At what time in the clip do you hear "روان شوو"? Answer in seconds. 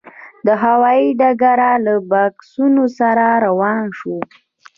3.45-4.19